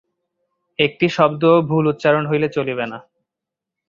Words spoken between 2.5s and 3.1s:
চলিবে না।